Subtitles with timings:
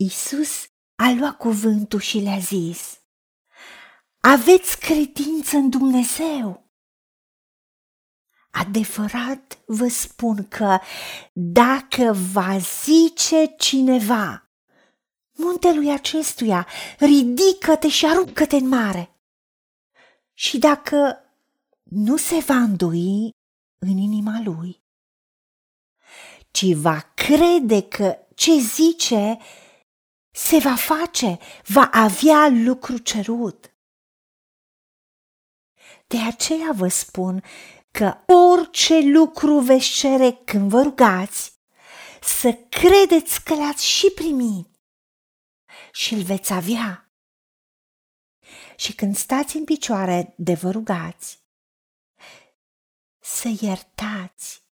[0.00, 3.00] Isus a luat cuvântul și le-a zis,
[4.20, 6.70] Aveți credință în Dumnezeu?
[8.50, 10.78] Adevărat vă spun că
[11.32, 14.50] dacă va zice cineva
[15.32, 16.66] muntelui acestuia,
[16.98, 19.14] ridică-te și aruncă-te în mare.
[20.32, 21.24] Și dacă
[21.82, 23.30] nu se va îndoi
[23.78, 24.82] în inima lui,
[26.50, 29.38] ci va crede că ce zice
[30.38, 33.76] se va face, va avea lucru cerut.
[36.06, 37.42] De aceea vă spun
[37.90, 41.60] că orice lucru veți cere când vă rugați,
[42.22, 44.80] să credeți că l-ați și primit
[45.92, 47.12] și îl veți avea.
[48.76, 51.42] Și când stați în picioare de vă rugați,
[53.18, 54.62] să iertați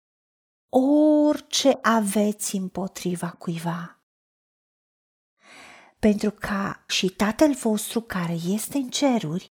[0.69, 3.96] orice aveți împotriva cuiva.
[5.99, 9.47] Pentru ca și Tatăl vostru care este în ceruri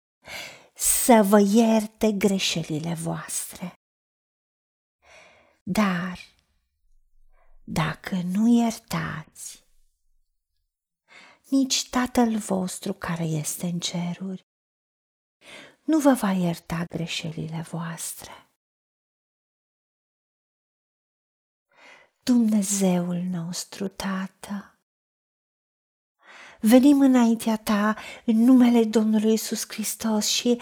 [0.74, 3.72] să vă ierte greșelile voastre.
[5.62, 6.18] Dar
[7.64, 9.64] dacă nu iertați,
[11.48, 14.46] nici Tatăl vostru care este în ceruri
[15.86, 18.50] nu vă va ierta greșelile voastre.
[22.22, 24.75] Dumnezeul nostru, Tată,
[26.60, 30.60] venim înaintea ta în numele Domnului Isus Hristos și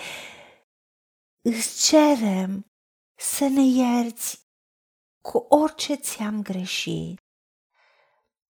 [1.41, 2.67] îți cerem
[3.15, 4.49] să ne ierți
[5.21, 7.19] cu orice ți-am greșit.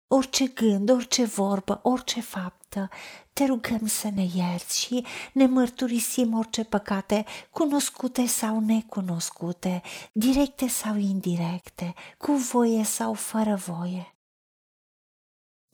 [0.08, 2.90] Orice gând, orice vorbă, orice faptă,
[3.34, 10.96] te rugăm să ne ierți și ne mărturisim orice păcate, cunoscute sau necunoscute, directe sau
[10.96, 14.19] indirecte, cu voie sau fără voie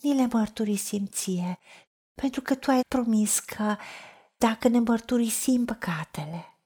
[0.05, 1.59] ni le mărturisim ție,
[2.13, 3.75] pentru că tu ai promis că
[4.37, 6.59] dacă ne mărturisim păcatele,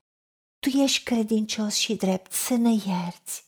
[0.59, 3.47] tu ești credincios și drept să ne ierți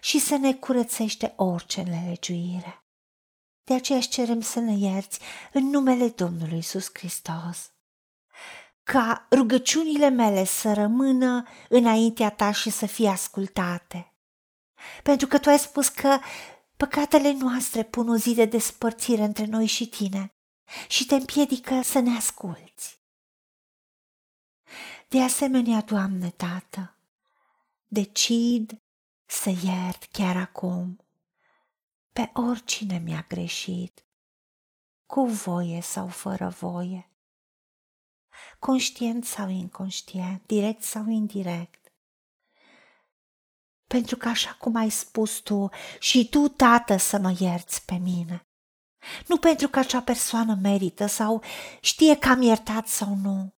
[0.00, 2.84] și să ne curățește orice nelegiuire.
[3.64, 5.18] De aceea își cerem să ne ierți
[5.52, 7.72] în numele Domnului Isus Hristos.
[8.82, 14.12] Ca rugăciunile mele să rămână înaintea ta și să fie ascultate.
[15.02, 16.18] Pentru că tu ai spus că
[16.82, 20.34] Păcatele noastre pun o zi de despărțire între noi și tine
[20.88, 23.00] și te împiedică să ne asculți.
[25.08, 26.96] De asemenea, Doamne, Tată,
[27.86, 28.82] decid
[29.24, 31.06] să iert chiar acum
[32.12, 34.06] pe oricine mi-a greșit,
[35.06, 37.10] cu voie sau fără voie,
[38.58, 41.81] conștient sau inconștient, direct sau indirect
[43.92, 48.46] pentru că așa cum ai spus tu și tu, tată, să mă ierți pe mine.
[49.26, 51.42] Nu pentru că acea persoană merită sau
[51.80, 53.54] știe că am iertat sau nu,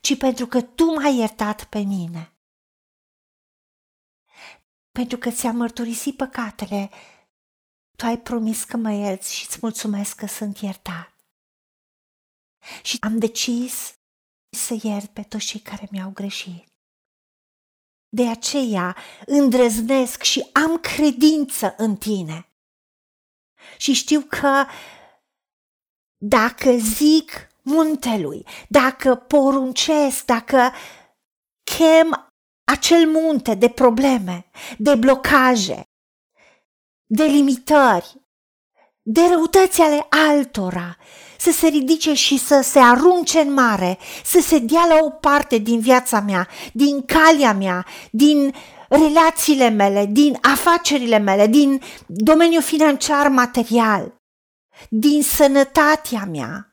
[0.00, 2.38] ci pentru că tu m-ai iertat pe mine.
[4.90, 6.90] Pentru că ți-am mărturisit păcatele,
[7.96, 11.14] tu ai promis că mă ierți și îți mulțumesc că sunt iertat.
[12.82, 13.98] Și am decis
[14.50, 16.73] să iert pe toți cei care mi-au greșit.
[18.14, 22.48] De aceea îndrăznesc și am credință în tine.
[23.76, 24.64] Și știu că
[26.16, 30.72] dacă zic muntelui, dacă poruncesc, dacă
[31.76, 32.32] chem
[32.64, 34.46] acel munte de probleme,
[34.78, 35.82] de blocaje,
[37.06, 38.26] de limitări,
[39.02, 40.96] de răutăți ale altora,
[41.38, 45.58] să se ridice și să se arunce în mare, să se dea la o parte
[45.58, 48.54] din viața mea, din calea mea, din
[48.88, 54.14] relațiile mele, din afacerile mele, din domeniul financiar material,
[54.88, 56.68] din sănătatea mea.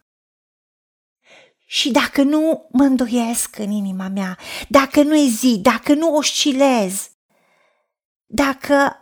[1.66, 4.38] Și dacă nu mă îndoiesc în inima mea,
[4.70, 7.10] dacă nu ezit, dacă nu oscilez,
[8.26, 8.96] dacă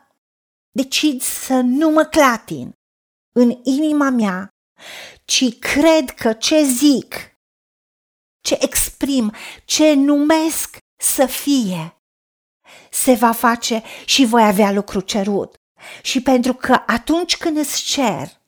[0.71, 2.73] decid să nu mă clatin
[3.35, 4.49] în inima mea,
[5.25, 7.37] ci cred că ce zic,
[8.41, 9.33] ce exprim,
[9.65, 12.01] ce numesc să fie,
[12.91, 15.55] se va face și voi avea lucru cerut.
[16.01, 18.41] Și pentru că atunci când îți cer,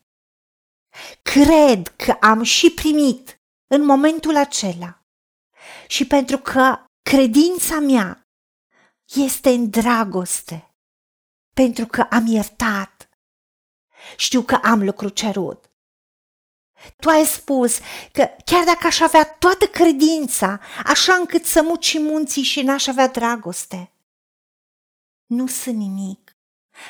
[1.22, 5.02] cred că am și primit în momentul acela
[5.86, 8.26] și pentru că credința mea
[9.14, 10.74] este în dragoste,
[11.54, 13.08] pentru că am iertat,
[14.16, 15.71] știu că am lucru cerut
[16.98, 17.78] tu ai spus
[18.12, 23.08] că chiar dacă aș avea toată credința, așa încât să muci munții și n-aș avea
[23.08, 23.92] dragoste,
[25.26, 26.36] nu sunt nimic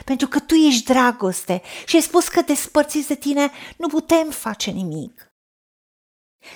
[0.04, 4.70] Pentru că tu ești dragoste și ai spus că despărțiți de tine nu putem face
[4.70, 5.32] nimic.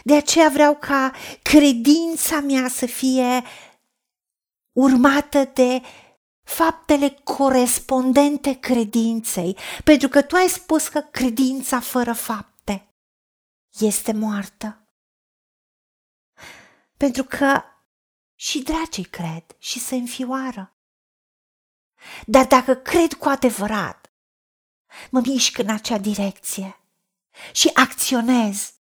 [0.05, 1.13] De aceea vreau ca
[1.43, 3.43] credința mea să fie
[4.73, 5.83] urmată de
[6.43, 12.56] faptele corespondente credinței, pentru că tu ai spus că credința fără fapte
[13.79, 14.89] este moartă.
[16.97, 17.63] Pentru că
[18.35, 20.77] și dracii cred și se înfioară.
[22.27, 24.13] Dar dacă cred cu adevărat,
[25.11, 26.81] mă mișc în acea direcție
[27.53, 28.75] și acționez,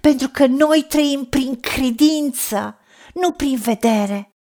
[0.00, 2.78] pentru că noi trăim prin credință,
[3.14, 4.36] nu prin vedere.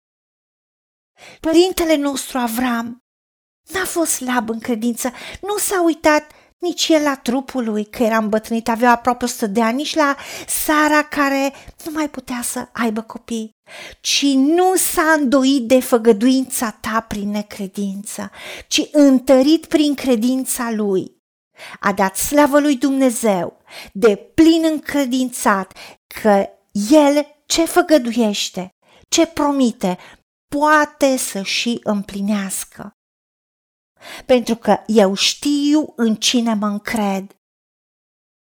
[1.41, 3.05] Părintele nostru Avram
[3.63, 8.17] n-a fost slab în credință, nu s-a uitat nici el la trupul lui, că era
[8.17, 10.17] îmbătrânit, avea aproape 100 de ani, nici la
[10.47, 11.53] Sara care
[11.85, 13.51] nu mai putea să aibă copii,
[14.01, 18.31] ci nu s-a îndoit de făgăduința ta prin necredință,
[18.67, 21.15] ci întărit prin credința lui.
[21.81, 23.61] A dat slavă lui Dumnezeu,
[23.93, 25.73] de plin încredințat
[26.23, 26.49] că
[26.91, 28.69] el ce făgăduiește,
[29.09, 29.99] ce promite,
[30.49, 32.96] poate să și împlinească
[34.27, 37.37] pentru că eu știu în cine mă încred.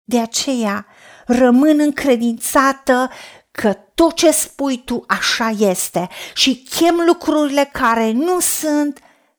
[0.05, 0.87] De aceea
[1.26, 3.11] rămân încredințată
[3.50, 8.99] că tot ce spui tu așa este și chem lucrurile care nu sunt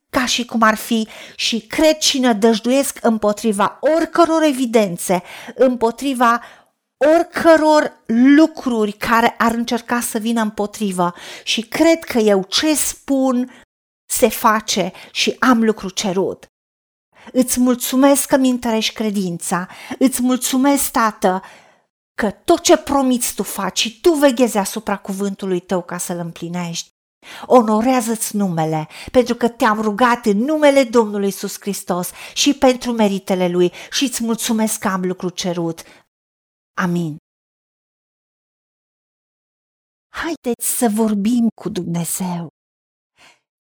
[0.10, 5.24] ca și cum ar fi și cred și nădăjduiesc împotriva oricăror evidențe,
[5.56, 6.42] împotriva
[7.16, 11.14] oricăror lucruri care ar încerca să vină împotrivă
[11.44, 13.52] și cred că eu ce spun
[14.20, 16.46] se face și am lucru cerut.
[17.32, 19.68] Îți mulțumesc că mi întărești credința,
[20.00, 21.42] îți mulțumesc, Tată,
[22.14, 26.90] că tot ce promiți tu faci și tu veghezi asupra cuvântului tău ca să-l împlinești.
[27.46, 33.72] Onorează-ți numele, pentru că te-am rugat în numele Domnului Iisus Hristos și pentru meritele Lui
[33.92, 35.82] și îți mulțumesc că am lucru cerut.
[36.78, 37.18] Amin.
[40.10, 42.48] Haideți să vorbim cu Dumnezeu